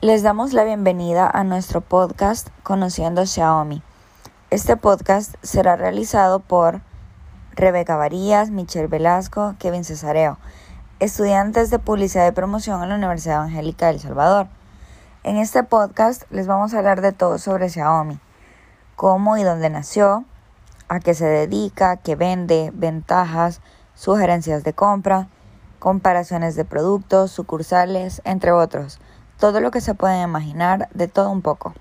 Les 0.00 0.22
damos 0.22 0.52
la 0.52 0.62
bienvenida 0.62 1.28
a 1.28 1.42
nuestro 1.42 1.80
podcast 1.80 2.50
Conociendo 2.62 3.26
Xiaomi. 3.26 3.82
Este 4.48 4.76
podcast 4.76 5.34
será 5.42 5.74
realizado 5.74 6.38
por 6.38 6.82
Rebeca 7.50 7.96
Varías, 7.96 8.52
Michelle 8.52 8.86
Velasco, 8.86 9.56
Kevin 9.58 9.82
Cesareo, 9.82 10.38
estudiantes 11.00 11.70
de 11.70 11.80
Publicidad 11.80 12.28
y 12.28 12.30
Promoción 12.30 12.80
en 12.84 12.90
la 12.90 12.94
Universidad 12.94 13.38
Evangélica 13.38 13.86
de 13.86 13.94
El 13.94 14.00
Salvador. 14.00 14.46
En 15.24 15.36
este 15.36 15.64
podcast 15.64 16.22
les 16.30 16.46
vamos 16.46 16.74
a 16.74 16.78
hablar 16.78 17.00
de 17.00 17.10
todo 17.10 17.38
sobre 17.38 17.68
Xiaomi, 17.68 18.20
cómo 18.94 19.36
y 19.36 19.42
dónde 19.42 19.68
nació, 19.68 20.24
a 20.86 21.00
qué 21.00 21.12
se 21.12 21.26
dedica, 21.26 21.96
qué 21.96 22.14
vende, 22.14 22.70
ventajas, 22.72 23.60
sugerencias 23.96 24.62
de 24.62 24.74
compra, 24.74 25.26
comparaciones 25.80 26.54
de 26.54 26.64
productos, 26.64 27.32
sucursales, 27.32 28.22
entre 28.24 28.52
otros 28.52 29.00
todo 29.38 29.60
lo 29.60 29.70
que 29.70 29.80
se 29.80 29.94
pueden 29.94 30.22
imaginar, 30.22 30.88
de 30.94 31.06
todo 31.06 31.30
un 31.30 31.42
poco. 31.42 31.72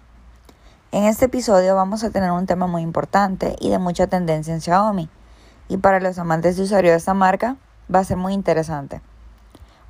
En 0.91 1.05
este 1.05 1.25
episodio 1.25 1.75
vamos 1.75 2.03
a 2.03 2.11
tener 2.11 2.31
un 2.31 2.45
tema 2.45 2.67
muy 2.67 2.83
importante 2.83 3.55
y 3.59 3.69
de 3.69 3.79
mucha 3.79 4.05
tendencia 4.05 4.53
en 4.53 4.61
Xiaomi, 4.61 5.09
y 5.67 5.77
para 5.77 5.99
los 5.99 6.19
amantes 6.19 6.55
de 6.55 6.63
usuario 6.63 6.91
de 6.91 6.97
esta 6.97 7.15
marca 7.15 7.57
va 7.93 7.99
a 7.99 8.03
ser 8.03 8.17
muy 8.17 8.33
interesante. 8.33 9.01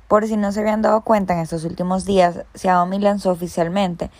Por 0.08 0.26
si 0.26 0.38
no 0.38 0.50
se 0.50 0.60
habían 0.60 0.80
dado 0.80 1.02
cuenta 1.02 1.34
en 1.34 1.40
estos 1.40 1.64
últimos 1.64 2.06
días, 2.06 2.40
Xiaomi 2.54 2.98
lanzó 2.98 3.30
oficialmente 3.30 4.10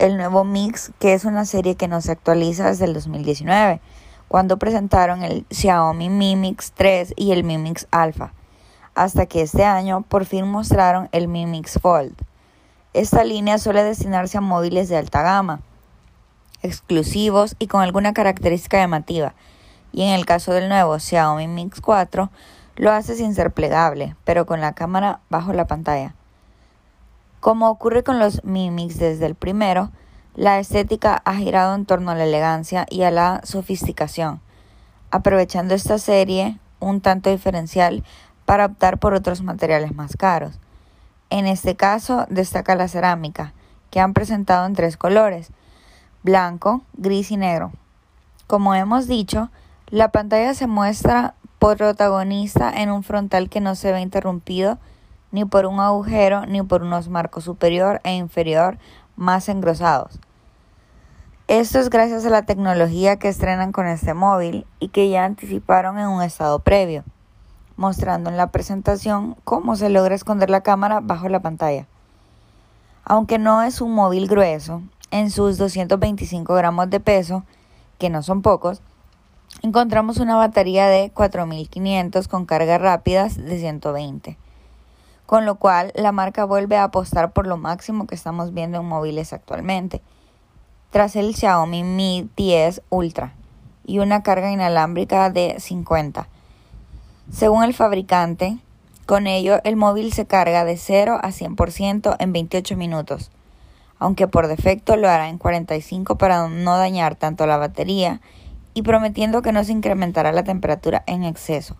el 0.00 0.16
nuevo 0.16 0.42
Mix, 0.42 0.90
que 0.98 1.14
es 1.14 1.24
una 1.24 1.44
serie 1.44 1.76
que 1.76 1.86
no 1.86 2.00
se 2.00 2.10
actualiza 2.12 2.66
desde 2.66 2.84
el 2.84 2.94
2019, 2.94 3.80
cuando 4.26 4.58
presentaron 4.58 5.22
el 5.22 5.46
Xiaomi 5.50 6.10
Mi 6.10 6.34
Mix 6.34 6.72
3 6.72 7.14
y 7.16 7.30
el 7.30 7.44
Mi 7.44 7.58
Mix 7.58 7.86
Alpha, 7.92 8.32
hasta 8.96 9.26
que 9.26 9.42
este 9.42 9.64
año 9.64 10.02
por 10.02 10.24
fin 10.24 10.50
mostraron 10.50 11.08
el 11.12 11.28
Mi 11.28 11.46
Mix 11.46 11.78
Fold. 11.80 12.27
Esta 12.94 13.22
línea 13.22 13.58
suele 13.58 13.84
destinarse 13.84 14.38
a 14.38 14.40
móviles 14.40 14.88
de 14.88 14.96
alta 14.96 15.22
gama, 15.22 15.60
exclusivos 16.62 17.54
y 17.58 17.66
con 17.66 17.82
alguna 17.82 18.14
característica 18.14 18.78
llamativa. 18.78 19.34
Y 19.92 20.02
en 20.02 20.10
el 20.10 20.24
caso 20.24 20.52
del 20.52 20.68
nuevo 20.68 20.98
Xiaomi 20.98 21.48
Mix 21.48 21.80
4, 21.82 22.30
lo 22.76 22.90
hace 22.90 23.14
sin 23.14 23.34
ser 23.34 23.52
plegable, 23.52 24.16
pero 24.24 24.46
con 24.46 24.60
la 24.60 24.72
cámara 24.72 25.20
bajo 25.28 25.52
la 25.52 25.66
pantalla. 25.66 26.14
Como 27.40 27.68
ocurre 27.68 28.02
con 28.02 28.18
los 28.18 28.42
Mi 28.42 28.70
Mix 28.70 28.98
desde 28.98 29.26
el 29.26 29.34
primero, 29.34 29.90
la 30.34 30.58
estética 30.58 31.20
ha 31.24 31.34
girado 31.34 31.74
en 31.74 31.84
torno 31.84 32.10
a 32.10 32.14
la 32.14 32.24
elegancia 32.24 32.86
y 32.88 33.02
a 33.02 33.10
la 33.10 33.42
sofisticación, 33.44 34.40
aprovechando 35.10 35.74
esta 35.74 35.98
serie 35.98 36.58
un 36.80 37.00
tanto 37.00 37.28
diferencial 37.28 38.02
para 38.46 38.66
optar 38.66 38.98
por 38.98 39.14
otros 39.14 39.42
materiales 39.42 39.94
más 39.94 40.16
caros. 40.16 40.58
En 41.30 41.46
este 41.46 41.76
caso 41.76 42.26
destaca 42.30 42.74
la 42.74 42.88
cerámica, 42.88 43.52
que 43.90 44.00
han 44.00 44.14
presentado 44.14 44.66
en 44.66 44.74
tres 44.74 44.96
colores, 44.96 45.50
blanco, 46.22 46.82
gris 46.94 47.30
y 47.30 47.36
negro. 47.36 47.72
Como 48.46 48.74
hemos 48.74 49.06
dicho, 49.06 49.50
la 49.88 50.08
pantalla 50.08 50.54
se 50.54 50.66
muestra 50.66 51.34
protagonista 51.58 52.70
en 52.70 52.90
un 52.90 53.02
frontal 53.02 53.50
que 53.50 53.60
no 53.60 53.74
se 53.74 53.92
ve 53.92 54.00
interrumpido 54.00 54.78
ni 55.32 55.44
por 55.44 55.66
un 55.66 55.80
agujero 55.80 56.46
ni 56.46 56.62
por 56.62 56.82
unos 56.82 57.08
marcos 57.08 57.44
superior 57.44 58.00
e 58.04 58.14
inferior 58.14 58.78
más 59.16 59.48
engrosados. 59.48 60.18
Esto 61.46 61.78
es 61.78 61.90
gracias 61.90 62.24
a 62.24 62.30
la 62.30 62.42
tecnología 62.42 63.18
que 63.18 63.28
estrenan 63.28 63.72
con 63.72 63.86
este 63.86 64.14
móvil 64.14 64.66
y 64.80 64.88
que 64.88 65.10
ya 65.10 65.24
anticiparon 65.24 65.98
en 65.98 66.08
un 66.08 66.22
estado 66.22 66.60
previo 66.60 67.04
mostrando 67.78 68.28
en 68.28 68.36
la 68.36 68.48
presentación 68.48 69.36
cómo 69.44 69.76
se 69.76 69.88
logra 69.88 70.14
esconder 70.14 70.50
la 70.50 70.62
cámara 70.62 71.00
bajo 71.00 71.28
la 71.28 71.40
pantalla. 71.40 71.86
Aunque 73.04 73.38
no 73.38 73.62
es 73.62 73.80
un 73.80 73.94
móvil 73.94 74.26
grueso, 74.26 74.82
en 75.12 75.30
sus 75.30 75.56
225 75.56 76.54
gramos 76.54 76.90
de 76.90 76.98
peso, 77.00 77.44
que 77.98 78.10
no 78.10 78.22
son 78.22 78.42
pocos, 78.42 78.82
encontramos 79.62 80.18
una 80.18 80.36
batería 80.36 80.88
de 80.88 81.10
4500 81.14 82.26
con 82.26 82.46
cargas 82.46 82.80
rápidas 82.80 83.36
de 83.36 83.58
120. 83.58 84.36
Con 85.24 85.46
lo 85.46 85.54
cual, 85.54 85.92
la 85.94 86.10
marca 86.10 86.44
vuelve 86.44 86.76
a 86.76 86.84
apostar 86.84 87.32
por 87.32 87.46
lo 87.46 87.56
máximo 87.56 88.08
que 88.08 88.16
estamos 88.16 88.52
viendo 88.52 88.80
en 88.80 88.86
móviles 88.86 89.32
actualmente, 89.32 90.02
tras 90.90 91.14
el 91.14 91.36
Xiaomi 91.36 91.84
Mi 91.84 92.28
10 92.36 92.82
Ultra 92.90 93.34
y 93.86 94.00
una 94.00 94.24
carga 94.24 94.50
inalámbrica 94.50 95.30
de 95.30 95.60
50 95.60 96.28
según 97.30 97.62
el 97.62 97.74
fabricante, 97.74 98.58
con 99.04 99.26
ello 99.26 99.60
el 99.64 99.76
móvil 99.76 100.12
se 100.12 100.26
carga 100.26 100.64
de 100.64 100.76
0 100.76 101.18
a 101.22 101.28
100% 101.28 102.16
en 102.18 102.32
28 102.32 102.76
minutos, 102.76 103.30
aunque 103.98 104.28
por 104.28 104.48
defecto 104.48 104.96
lo 104.96 105.08
hará 105.08 105.28
en 105.28 105.38
45 105.38 106.16
para 106.16 106.48
no 106.48 106.76
dañar 106.76 107.16
tanto 107.16 107.46
la 107.46 107.58
batería 107.58 108.20
y 108.74 108.82
prometiendo 108.82 109.42
que 109.42 109.52
no 109.52 109.62
se 109.64 109.72
incrementará 109.72 110.32
la 110.32 110.44
temperatura 110.44 111.04
en 111.06 111.24
exceso. 111.24 111.76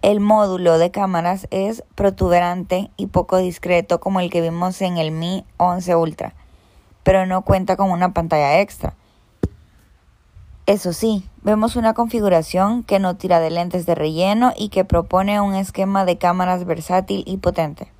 El 0.00 0.20
módulo 0.20 0.78
de 0.78 0.90
cámaras 0.90 1.48
es 1.50 1.82
protuberante 1.94 2.90
y 2.96 3.08
poco 3.08 3.36
discreto 3.38 4.00
como 4.00 4.20
el 4.20 4.30
que 4.30 4.40
vimos 4.40 4.80
en 4.80 4.96
el 4.96 5.10
Mi 5.10 5.44
11 5.56 5.96
Ultra, 5.96 6.34
pero 7.02 7.26
no 7.26 7.42
cuenta 7.42 7.76
con 7.76 7.90
una 7.90 8.14
pantalla 8.14 8.60
extra 8.60 8.94
eso 10.68 10.92
sí, 10.92 11.24
vemos 11.42 11.76
una 11.76 11.94
configuración 11.94 12.82
que 12.82 12.98
no 12.98 13.16
tira 13.16 13.40
de 13.40 13.48
lentes 13.48 13.86
de 13.86 13.94
relleno 13.94 14.52
y 14.54 14.68
que 14.68 14.84
propone 14.84 15.40
un 15.40 15.54
esquema 15.54 16.04
de 16.04 16.18
cámaras 16.18 16.66
versátil 16.66 17.24
y 17.26 17.38
potente. 17.38 17.90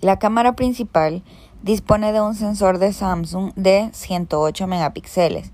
La 0.00 0.20
cámara 0.20 0.52
principal 0.52 1.24
dispone 1.60 2.12
de 2.12 2.20
un 2.20 2.36
sensor 2.36 2.78
de 2.78 2.92
Samsung 2.92 3.52
de 3.56 3.90
108 3.92 4.68
megapíxeles 4.68 5.50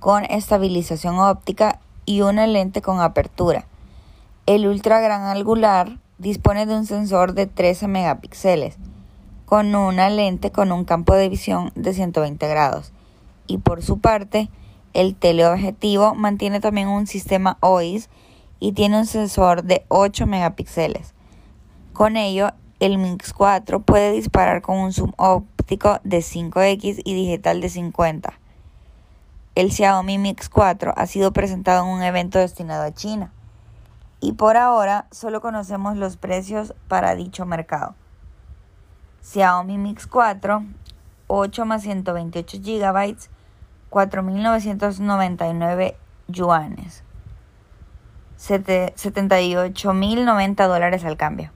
con 0.00 0.24
estabilización 0.24 1.20
óptica 1.20 1.78
y 2.06 2.22
una 2.22 2.48
lente 2.48 2.82
con 2.82 2.98
apertura. 2.98 3.66
El 4.46 4.66
ultra 4.66 4.98
gran 4.98 5.22
angular 5.22 6.00
dispone 6.18 6.66
de 6.66 6.74
un 6.74 6.86
sensor 6.86 7.34
de 7.34 7.46
13 7.46 7.86
megapíxeles 7.86 8.78
con 9.46 9.76
una 9.76 10.10
lente 10.10 10.50
con 10.50 10.72
un 10.72 10.84
campo 10.84 11.14
de 11.14 11.28
visión 11.28 11.70
de 11.76 11.94
120 11.94 12.48
grados 12.48 12.90
y 13.46 13.58
por 13.58 13.84
su 13.84 14.00
parte 14.00 14.50
el 14.92 15.14
teleobjetivo 15.14 16.14
mantiene 16.14 16.60
también 16.60 16.88
un 16.88 17.06
sistema 17.06 17.58
OIS 17.60 18.08
y 18.58 18.72
tiene 18.72 18.98
un 18.98 19.06
sensor 19.06 19.62
de 19.64 19.84
8 19.88 20.26
megapíxeles. 20.26 21.14
Con 21.92 22.16
ello, 22.16 22.52
el 22.80 22.98
Mix 22.98 23.32
4 23.32 23.80
puede 23.80 24.12
disparar 24.12 24.62
con 24.62 24.78
un 24.78 24.92
zoom 24.92 25.12
óptico 25.16 26.00
de 26.02 26.18
5x 26.18 27.02
y 27.04 27.14
digital 27.14 27.60
de 27.60 27.68
50. 27.68 28.32
El 29.54 29.70
Xiaomi 29.70 30.18
Mix 30.18 30.48
4 30.48 30.94
ha 30.96 31.06
sido 31.06 31.32
presentado 31.32 31.84
en 31.84 31.90
un 31.90 32.02
evento 32.02 32.38
destinado 32.38 32.84
a 32.84 32.94
China 32.94 33.32
y 34.20 34.32
por 34.32 34.56
ahora 34.56 35.06
solo 35.10 35.40
conocemos 35.40 35.96
los 35.96 36.16
precios 36.16 36.74
para 36.88 37.14
dicho 37.14 37.46
mercado. 37.46 37.94
Xiaomi 39.22 39.76
Mix 39.76 40.06
4, 40.06 40.62
8 41.26 41.64
más 41.66 41.82
128 41.82 42.58
GB, 42.62 43.16
4.999 43.90 45.96
yuanes, 46.28 47.02
78.090 48.38 50.68
dólares 50.68 51.04
al 51.04 51.16
cambio. 51.16 51.50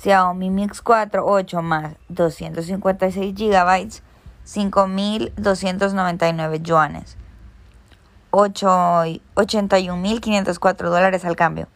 Xiaomi 0.00 0.50
Mix 0.50 0.80
4 0.80 1.26
8 1.26 1.62
más 1.62 1.96
256 2.08 3.34
GB, 3.34 4.00
5.299 4.46 6.62
yuanes, 6.62 7.16
81.504 8.30 10.88
dólares 10.88 11.24
al 11.24 11.34
cambio. 11.34 11.66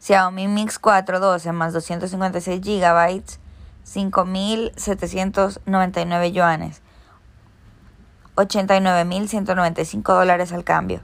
Xiaomi 0.00 0.46
Mix 0.48 0.78
4 0.78 1.18
12 1.18 1.52
más 1.52 1.72
256 1.72 2.60
GB, 2.60 3.24
5.799 3.84 6.32
yuanes, 6.32 6.81
89.195 8.36 10.14
dólares 10.14 10.52
al 10.52 10.64
cambio. 10.64 11.02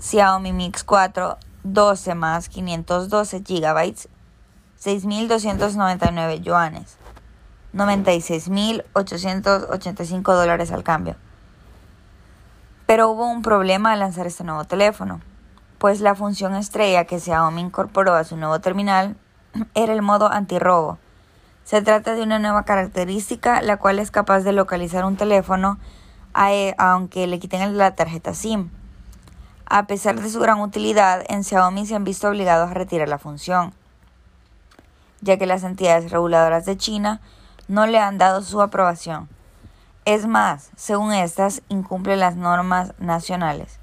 Xiaomi 0.00 0.52
Mix 0.52 0.82
4 0.82 1.38
12 1.64 2.14
más 2.16 2.48
512 2.48 3.40
GB 3.40 4.08
6.299 4.82 6.40
yuanes. 6.40 6.96
96.885 7.72 10.34
dólares 10.34 10.72
al 10.72 10.82
cambio. 10.82 11.14
Pero 12.86 13.10
hubo 13.10 13.28
un 13.28 13.42
problema 13.42 13.92
al 13.92 14.00
lanzar 14.00 14.26
este 14.26 14.42
nuevo 14.42 14.64
teléfono, 14.64 15.20
pues 15.78 16.00
la 16.00 16.16
función 16.16 16.56
estrella 16.56 17.04
que 17.04 17.20
Xiaomi 17.20 17.60
incorporó 17.60 18.14
a 18.14 18.24
su 18.24 18.36
nuevo 18.36 18.60
terminal 18.60 19.14
era 19.74 19.92
el 19.92 20.02
modo 20.02 20.32
antirrobo 20.32 20.98
se 21.64 21.82
trata 21.82 22.14
de 22.14 22.22
una 22.22 22.38
nueva 22.38 22.64
característica 22.64 23.62
la 23.62 23.76
cual 23.76 23.98
es 23.98 24.10
capaz 24.10 24.40
de 24.40 24.52
localizar 24.52 25.04
un 25.04 25.16
teléfono 25.16 25.78
aunque 26.78 27.26
le 27.26 27.38
quiten 27.38 27.76
la 27.76 27.94
tarjeta 27.94 28.34
SIM. 28.34 28.70
A 29.66 29.86
pesar 29.86 30.20
de 30.20 30.28
su 30.28 30.40
gran 30.40 30.60
utilidad, 30.60 31.24
en 31.28 31.44
Xiaomi 31.44 31.86
se 31.86 31.94
han 31.94 32.04
visto 32.04 32.28
obligados 32.28 32.70
a 32.70 32.74
retirar 32.74 33.08
la 33.08 33.18
función, 33.18 33.72
ya 35.20 35.38
que 35.38 35.46
las 35.46 35.62
entidades 35.62 36.10
reguladoras 36.10 36.64
de 36.66 36.76
China 36.76 37.20
no 37.68 37.86
le 37.86 37.98
han 37.98 38.18
dado 38.18 38.42
su 38.42 38.60
aprobación. 38.60 39.28
Es 40.04 40.26
más, 40.26 40.70
según 40.76 41.12
estas, 41.12 41.62
incumple 41.68 42.16
las 42.16 42.36
normas 42.36 42.92
nacionales. 42.98 43.78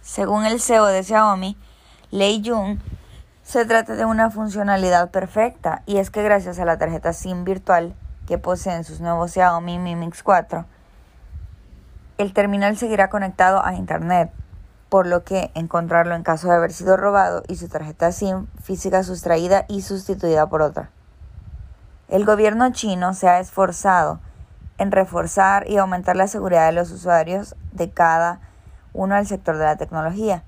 Según 0.00 0.46
el 0.46 0.60
CEO 0.60 0.86
de 0.86 1.02
Xiaomi, 1.02 1.56
Lei 2.10 2.40
Jun, 2.42 2.80
se 3.48 3.64
trata 3.64 3.94
de 3.94 4.04
una 4.04 4.30
funcionalidad 4.30 5.10
perfecta 5.10 5.82
y 5.86 5.96
es 5.96 6.10
que 6.10 6.22
gracias 6.22 6.58
a 6.58 6.66
la 6.66 6.76
tarjeta 6.76 7.14
SIM 7.14 7.44
virtual 7.44 7.94
que 8.26 8.36
poseen 8.36 8.84
sus 8.84 9.00
nuevos 9.00 9.32
Xiaomi 9.32 9.78
Mi 9.78 9.96
Mix 9.96 10.22
4, 10.22 10.66
el 12.18 12.34
terminal 12.34 12.76
seguirá 12.76 13.08
conectado 13.08 13.64
a 13.64 13.72
Internet, 13.72 14.30
por 14.90 15.06
lo 15.06 15.24
que 15.24 15.50
encontrarlo 15.54 16.14
en 16.14 16.24
caso 16.24 16.48
de 16.48 16.56
haber 16.56 16.74
sido 16.74 16.98
robado 16.98 17.42
y 17.48 17.56
su 17.56 17.68
tarjeta 17.68 18.12
SIM 18.12 18.48
física 18.62 19.02
sustraída 19.02 19.64
y 19.66 19.80
sustituida 19.80 20.46
por 20.50 20.60
otra. 20.60 20.90
El 22.08 22.26
gobierno 22.26 22.70
chino 22.72 23.14
se 23.14 23.30
ha 23.30 23.40
esforzado 23.40 24.20
en 24.76 24.92
reforzar 24.92 25.66
y 25.70 25.78
aumentar 25.78 26.16
la 26.16 26.28
seguridad 26.28 26.66
de 26.66 26.72
los 26.72 26.90
usuarios 26.90 27.56
de 27.72 27.88
cada 27.88 28.40
uno 28.92 29.14
al 29.14 29.26
sector 29.26 29.56
de 29.56 29.64
la 29.64 29.76
tecnología, 29.76 30.42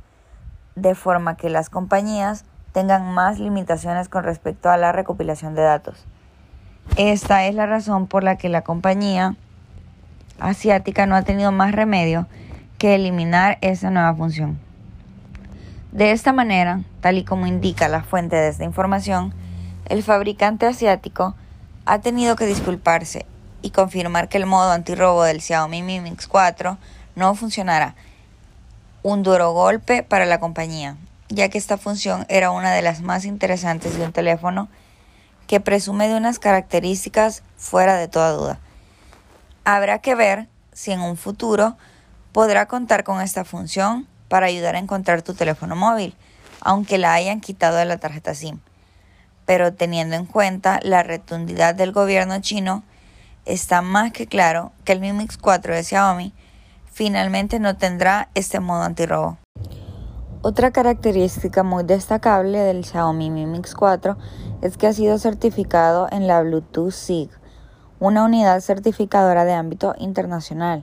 de 0.74 0.94
forma 0.94 1.38
que 1.38 1.48
las 1.48 1.70
compañías 1.70 2.44
tengan 2.72 3.12
más 3.12 3.38
limitaciones 3.38 4.08
con 4.08 4.24
respecto 4.24 4.70
a 4.70 4.76
la 4.76 4.92
recopilación 4.92 5.54
de 5.54 5.62
datos. 5.62 6.06
Esta 6.96 7.46
es 7.46 7.54
la 7.54 7.66
razón 7.66 8.06
por 8.06 8.24
la 8.24 8.36
que 8.36 8.48
la 8.48 8.62
compañía 8.62 9.36
asiática 10.38 11.06
no 11.06 11.14
ha 11.16 11.22
tenido 11.22 11.52
más 11.52 11.72
remedio 11.72 12.26
que 12.78 12.94
eliminar 12.94 13.58
esa 13.60 13.90
nueva 13.90 14.14
función. 14.14 14.58
De 15.92 16.12
esta 16.12 16.32
manera, 16.32 16.82
tal 17.00 17.18
y 17.18 17.24
como 17.24 17.46
indica 17.46 17.88
la 17.88 18.02
fuente 18.02 18.36
de 18.36 18.48
esta 18.48 18.64
información, 18.64 19.34
el 19.86 20.02
fabricante 20.02 20.66
asiático 20.66 21.34
ha 21.84 21.98
tenido 21.98 22.36
que 22.36 22.46
disculparse 22.46 23.26
y 23.62 23.70
confirmar 23.70 24.28
que 24.28 24.38
el 24.38 24.46
modo 24.46 24.70
antirrobo 24.70 25.24
del 25.24 25.40
Xiaomi 25.40 25.82
Mi 25.82 26.00
Mix 26.00 26.26
4 26.28 26.78
no 27.16 27.34
funcionará. 27.34 27.94
Un 29.02 29.22
duro 29.22 29.52
golpe 29.52 30.02
para 30.02 30.26
la 30.26 30.38
compañía, 30.38 30.96
ya 31.30 31.48
que 31.48 31.56
esta 31.56 31.78
función 31.78 32.26
era 32.28 32.50
una 32.50 32.72
de 32.72 32.82
las 32.82 33.00
más 33.00 33.24
interesantes 33.24 33.96
de 33.96 34.04
un 34.04 34.12
teléfono 34.12 34.68
que 35.46 35.60
presume 35.60 36.06
de 36.06 36.16
unas 36.16 36.38
características 36.38 37.42
fuera 37.56 37.96
de 37.96 38.06
toda 38.06 38.32
duda. 38.32 38.60
Habrá 39.64 40.00
que 40.00 40.14
ver 40.14 40.48
si 40.74 40.92
en 40.92 41.00
un 41.00 41.16
futuro 41.16 41.78
podrá 42.32 42.66
contar 42.66 43.02
con 43.04 43.22
esta 43.22 43.46
función 43.46 44.06
para 44.28 44.46
ayudar 44.46 44.76
a 44.76 44.80
encontrar 44.80 45.22
tu 45.22 45.32
teléfono 45.32 45.74
móvil, 45.74 46.14
aunque 46.60 46.98
la 46.98 47.14
hayan 47.14 47.40
quitado 47.40 47.78
de 47.78 47.86
la 47.86 47.96
tarjeta 47.96 48.34
SIM 48.34 48.60
pero 49.50 49.74
teniendo 49.74 50.14
en 50.14 50.26
cuenta 50.26 50.78
la 50.84 51.02
retundidad 51.02 51.74
del 51.74 51.90
gobierno 51.90 52.40
chino, 52.40 52.84
está 53.46 53.82
más 53.82 54.12
que 54.12 54.28
claro 54.28 54.70
que 54.84 54.92
el 54.92 55.00
Mi 55.00 55.12
Mix 55.12 55.36
4 55.38 55.74
de 55.74 55.82
Xiaomi 55.82 56.32
finalmente 56.92 57.58
no 57.58 57.76
tendrá 57.76 58.28
este 58.36 58.60
modo 58.60 58.84
antirrobo. 58.84 59.39
Otra 60.42 60.70
característica 60.70 61.62
muy 61.62 61.84
destacable 61.84 62.60
del 62.60 62.82
Xiaomi 62.82 63.28
Mi 63.28 63.44
Mix 63.44 63.74
4 63.74 64.16
es 64.62 64.78
que 64.78 64.86
ha 64.86 64.94
sido 64.94 65.18
certificado 65.18 66.08
en 66.10 66.26
la 66.26 66.40
Bluetooth 66.40 66.92
SIG, 66.92 67.28
una 67.98 68.24
unidad 68.24 68.62
certificadora 68.62 69.44
de 69.44 69.52
ámbito 69.52 69.94
internacional, 69.98 70.82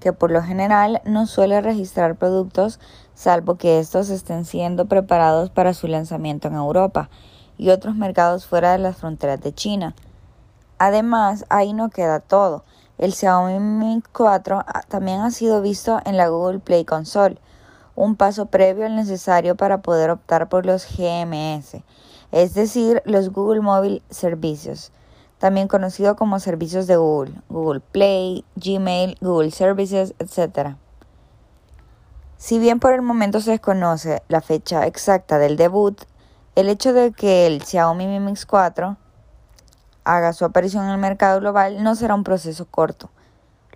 que 0.00 0.12
por 0.12 0.32
lo 0.32 0.42
general 0.42 1.02
no 1.04 1.26
suele 1.26 1.60
registrar 1.60 2.16
productos 2.16 2.80
salvo 3.14 3.54
que 3.54 3.78
estos 3.78 4.10
estén 4.10 4.44
siendo 4.44 4.86
preparados 4.86 5.50
para 5.50 5.72
su 5.72 5.86
lanzamiento 5.86 6.48
en 6.48 6.54
Europa 6.54 7.08
y 7.56 7.70
otros 7.70 7.94
mercados 7.94 8.44
fuera 8.44 8.72
de 8.72 8.78
las 8.78 8.96
fronteras 8.96 9.40
de 9.40 9.54
China. 9.54 9.94
Además, 10.78 11.44
ahí 11.48 11.74
no 11.74 11.90
queda 11.90 12.18
todo. 12.18 12.64
El 12.98 13.14
Xiaomi 13.14 13.60
Mi 13.60 14.02
4 14.12 14.64
también 14.88 15.20
ha 15.20 15.30
sido 15.30 15.62
visto 15.62 16.00
en 16.04 16.16
la 16.16 16.26
Google 16.26 16.58
Play 16.58 16.84
Console, 16.84 17.38
un 17.96 18.14
paso 18.14 18.46
previo 18.46 18.86
al 18.86 18.94
necesario 18.94 19.56
para 19.56 19.82
poder 19.82 20.10
optar 20.10 20.48
por 20.48 20.64
los 20.64 20.86
GMS, 20.86 21.82
es 22.30 22.54
decir, 22.54 23.02
los 23.04 23.30
Google 23.30 23.62
Mobile 23.62 24.02
Services, 24.10 24.92
también 25.38 25.66
conocido 25.66 26.14
como 26.14 26.38
servicios 26.38 26.86
de 26.86 26.96
Google, 26.96 27.32
Google 27.48 27.80
Play, 27.80 28.44
Gmail, 28.54 29.16
Google 29.20 29.50
Services, 29.50 30.14
etc. 30.18 30.76
Si 32.36 32.58
bien 32.58 32.78
por 32.80 32.92
el 32.92 33.02
momento 33.02 33.40
se 33.40 33.52
desconoce 33.52 34.22
la 34.28 34.42
fecha 34.42 34.86
exacta 34.86 35.38
del 35.38 35.56
debut, 35.56 36.02
el 36.54 36.68
hecho 36.68 36.92
de 36.92 37.12
que 37.12 37.46
el 37.46 37.62
Xiaomi 37.62 38.06
Mi 38.06 38.20
Mix 38.20 38.46
4 38.46 38.96
haga 40.04 40.32
su 40.32 40.44
aparición 40.44 40.84
en 40.84 40.90
el 40.90 40.98
mercado 40.98 41.40
global 41.40 41.82
no 41.82 41.94
será 41.94 42.14
un 42.14 42.24
proceso 42.24 42.66
corto. 42.66 43.10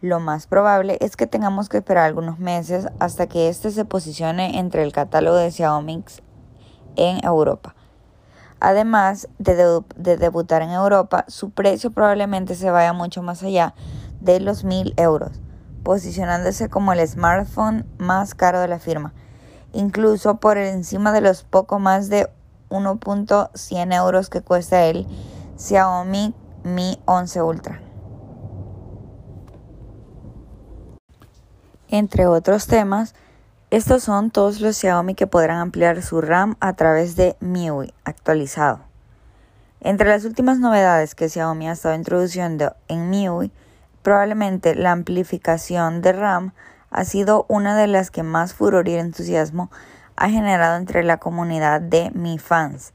Lo 0.02 0.19
más 0.19 0.47
probable 0.47 0.97
es 1.02 1.14
que 1.14 1.26
tengamos 1.26 1.69
que 1.69 1.76
esperar 1.76 2.05
algunos 2.05 2.38
meses 2.38 2.88
hasta 3.00 3.26
que 3.26 3.50
éste 3.50 3.70
se 3.70 3.85
posicione 3.85 4.58
entre 4.58 4.82
el 4.82 4.93
catálogo 4.93 5.37
de 5.37 5.50
Xiaomi 5.50 6.02
en 6.97 7.23
Europa. 7.23 7.75
Además 8.61 9.29
de, 9.38 9.82
de, 9.97 10.17
debutar 10.17 10.62
en 10.62 10.70
Europa, 10.70 11.26
su 11.29 11.50
precio 11.50 11.91
probablemente 11.91 12.55
se 12.55 12.70
vaya 12.70 12.94
mucho 12.94 13.23
más 13.23 13.43
allá 13.43 13.75
de 14.20 14.41
los 14.41 14.64
1000 14.64 14.94
euros, 14.97 15.32
posicionándose 15.82 16.70
como 16.70 16.94
el 16.94 17.06
smartphone 17.06 17.85
más 17.99 18.35
caro 18.35 18.61
de 18.61 18.69
la 18.69 18.79
firma, 18.79 19.12
incluso 19.75 20.37
por 20.37 20.56
encima 20.56 21.12
de 21.12 21.20
los 21.20 21.43
poco 21.43 21.79
más 21.79 22.08
de 22.08 22.31
1.100 22.70 23.94
euros 23.94 24.31
que 24.31 24.41
cuesta 24.41 24.87
el 24.87 25.06
Xiaomi 25.58 26.35
Mi 26.64 26.99
11 27.05 27.43
Ultra. 27.43 27.90
Entre 31.93 32.29
otros 32.29 32.69
temas, 32.69 33.17
estos 33.73 34.05
son 34.05 34.31
todos 34.31 34.61
los 34.61 34.77
Xiaomi 34.77 35.17
que 35.17 35.27
podrán 35.27 35.59
ampliar 35.59 36.03
su 36.03 36.21
RAM 36.21 36.55
a 36.61 36.75
través 36.75 37.17
de 37.17 37.37
MIUI 37.41 37.93
actualizado. 38.05 38.83
Entre 39.81 40.09
las 40.09 40.25
últimas 40.25 40.61
novedades 40.61 41.17
que 41.17 41.29
Xiaomi 41.29 41.69
ha 41.69 41.73
estado 41.73 41.97
introduciendo 41.97 42.77
en 42.87 43.11
MIUI, 43.11 43.51
probablemente 44.05 44.77
la 44.77 44.93
amplificación 44.93 46.01
de 46.01 46.13
RAM 46.13 46.53
ha 46.93 47.05
sido 47.05 47.45
una 47.49 47.77
de 47.77 47.89
las 47.89 48.13
que 48.13 48.23
más 48.23 48.55
furor 48.55 48.87
y 48.87 48.95
entusiasmo 48.95 49.69
ha 50.15 50.31
generado 50.31 50.77
entre 50.77 51.03
la 51.03 51.17
comunidad 51.17 51.81
de 51.81 52.13
Mi 52.15 52.39
Fans. 52.39 52.93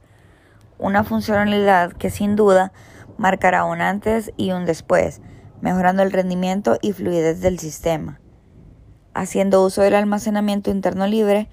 Una 0.80 1.04
funcionalidad 1.04 1.92
que 1.92 2.10
sin 2.10 2.38
duda 2.38 2.72
marcará 3.18 3.66
un 3.66 3.82
antes 3.82 4.32
y 4.38 4.54
un 4.54 4.66
después, 4.66 5.20
mejorando 5.60 6.02
el 6.02 6.14
rendimiento 6.14 6.78
y 6.82 6.94
fluidez 6.94 7.42
del 7.42 7.60
sistema. 7.60 8.22
Haciendo 9.16 9.64
uso 9.64 9.82
del 9.82 9.96
almacenamiento 9.96 10.72
interno 10.72 11.08
libre, 11.08 11.48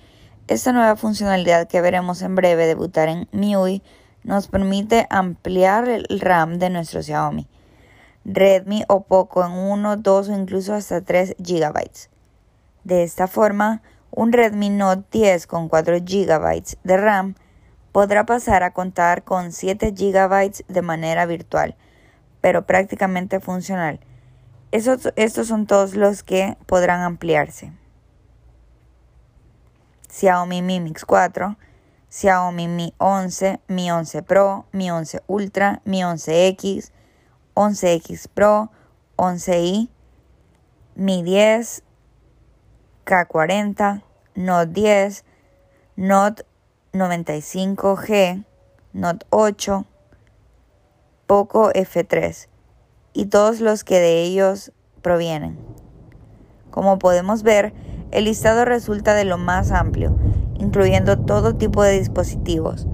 esta 0.48 0.72
nueva 0.72 0.96
funcionalidad 0.96 1.68
que 1.68 1.80
veremos 1.80 2.20
en 2.22 2.34
breve 2.34 2.66
debutar 2.66 3.08
en 3.08 3.28
MIUI 3.30 3.84
nos 4.24 4.48
permite 4.48 5.06
ampliar 5.10 5.88
el 5.88 6.18
RAM 6.18 6.58
de 6.58 6.70
nuestro 6.70 7.04
Xiaomi, 7.04 7.46
Redmi 8.24 8.82
o 8.88 9.04
Poco 9.04 9.46
en 9.46 9.52
1, 9.52 9.98
2 9.98 10.28
o 10.28 10.32
incluso 10.34 10.74
hasta 10.74 11.02
3 11.02 11.36
GB. 11.38 11.88
De 12.82 13.04
esta 13.04 13.28
forma, 13.28 13.80
un 14.10 14.32
Redmi 14.32 14.68
Note 14.68 15.04
10 15.12 15.46
con 15.46 15.68
4 15.68 15.98
GB 16.00 16.78
de 16.82 16.96
RAM 16.96 17.36
podrá 17.92 18.26
pasar 18.26 18.64
a 18.64 18.72
contar 18.72 19.22
con 19.22 19.52
7 19.52 19.92
GB 19.92 20.64
de 20.66 20.82
manera 20.82 21.26
virtual, 21.26 21.76
pero 22.40 22.66
prácticamente 22.66 23.38
funcional. 23.38 24.00
Estos 24.72 25.46
son 25.46 25.66
todos 25.66 25.94
los 25.94 26.22
que 26.22 26.56
podrán 26.66 27.02
ampliarse. 27.02 27.72
Xiaomi 30.08 30.62
Mi 30.62 30.80
Mix 30.80 31.04
4, 31.04 31.56
Xiaomi 32.10 32.68
Mi 32.68 32.94
11, 32.98 33.60
Mi 33.68 33.90
11 33.90 34.22
Pro, 34.22 34.66
Mi 34.72 34.90
11 34.90 35.20
Ultra, 35.26 35.82
Mi 35.84 36.02
11X, 36.02 36.90
11X 37.54 38.28
Pro, 38.32 38.70
11i, 39.16 39.90
Mi 40.94 41.22
10, 41.22 41.82
K40, 43.04 44.02
Note 44.34 44.72
10, 44.72 45.24
Note 45.96 46.44
95G, 46.92 48.44
Note 48.94 49.26
8, 49.30 49.86
Poco 51.26 51.70
F3 51.72 52.51
y 53.12 53.26
todos 53.26 53.60
los 53.60 53.84
que 53.84 53.98
de 54.00 54.22
ellos 54.22 54.72
provienen. 55.02 55.58
Como 56.70 56.98
podemos 56.98 57.42
ver, 57.42 57.74
el 58.10 58.24
listado 58.24 58.64
resulta 58.64 59.14
de 59.14 59.24
lo 59.24 59.38
más 59.38 59.70
amplio, 59.70 60.16
incluyendo 60.58 61.18
todo 61.18 61.56
tipo 61.56 61.82
de 61.82 61.98
dispositivos. 61.98 62.86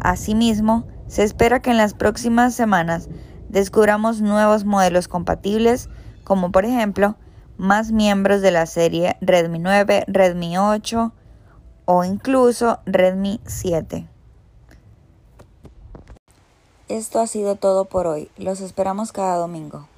Asimismo, 0.00 0.86
se 1.06 1.22
espera 1.22 1.60
que 1.60 1.70
en 1.70 1.76
las 1.76 1.94
próximas 1.94 2.54
semanas 2.54 3.08
descubramos 3.48 4.20
nuevos 4.20 4.64
modelos 4.64 5.08
compatibles, 5.08 5.88
como 6.24 6.50
por 6.50 6.64
ejemplo 6.64 7.16
más 7.56 7.92
miembros 7.92 8.42
de 8.42 8.50
la 8.50 8.66
serie 8.66 9.16
Redmi 9.20 9.58
9, 9.58 10.04
Redmi 10.08 10.58
8 10.58 11.12
o 11.84 12.04
incluso 12.04 12.80
Redmi 12.86 13.40
7. 13.46 14.08
Esto 16.94 17.18
ha 17.18 17.26
sido 17.26 17.56
todo 17.56 17.86
por 17.86 18.06
hoy. 18.06 18.28
Los 18.36 18.60
esperamos 18.60 19.10
cada 19.10 19.36
domingo. 19.36 19.88